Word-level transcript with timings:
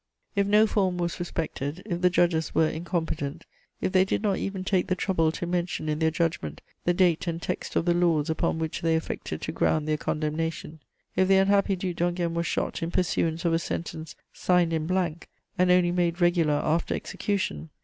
"If 0.35 0.47
no 0.47 0.65
form 0.65 0.97
was 0.97 1.19
respected; 1.19 1.83
if 1.85 2.01
the 2.01 2.09
judges 2.09 2.55
were 2.55 2.67
incompetent; 2.67 3.45
if 3.81 3.91
they 3.91 4.03
did 4.03 4.23
not 4.23 4.37
even 4.39 4.63
take 4.63 4.87
the 4.87 4.95
trouble 4.95 5.31
to 5.33 5.45
mention 5.45 5.87
in 5.87 5.99
their 5.99 6.09
judgment 6.09 6.61
the 6.85 6.93
date 6.95 7.27
and 7.27 7.39
text 7.39 7.75
of 7.75 7.85
the 7.85 7.93
laws 7.93 8.27
upon 8.27 8.57
which 8.57 8.81
they 8.81 8.95
affected 8.95 9.41
to 9.43 9.51
ground 9.51 9.87
their 9.87 9.97
condemnation; 9.97 10.79
if 11.15 11.27
the 11.27 11.37
unhappy 11.37 11.75
Duc 11.75 11.97
d'Enghien 11.97 12.33
was 12.33 12.47
shot 12.47 12.81
in 12.81 12.89
pursuance 12.89 13.45
of 13.45 13.53
a 13.53 13.59
sentence 13.59 14.15
signed 14.33 14.73
in 14.73 14.87
blank.... 14.87 15.29
and 15.55 15.69
only 15.69 15.91
made 15.91 16.19
regular 16.19 16.55
after 16.55 16.95
execution! 16.95 17.69